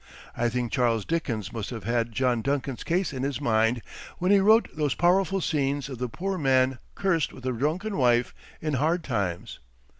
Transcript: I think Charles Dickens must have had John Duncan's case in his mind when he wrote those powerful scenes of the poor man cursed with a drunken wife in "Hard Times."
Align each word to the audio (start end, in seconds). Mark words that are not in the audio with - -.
I 0.35 0.49
think 0.49 0.71
Charles 0.71 1.05
Dickens 1.05 1.53
must 1.53 1.69
have 1.69 1.83
had 1.83 2.11
John 2.11 2.41
Duncan's 2.41 2.83
case 2.83 3.13
in 3.13 3.21
his 3.21 3.39
mind 3.39 3.83
when 4.17 4.31
he 4.31 4.39
wrote 4.39 4.67
those 4.75 4.95
powerful 4.95 5.41
scenes 5.41 5.89
of 5.89 5.99
the 5.99 6.09
poor 6.09 6.39
man 6.39 6.79
cursed 6.95 7.31
with 7.33 7.45
a 7.45 7.51
drunken 7.51 7.95
wife 7.97 8.33
in 8.61 8.73
"Hard 8.73 9.03
Times." 9.03 9.59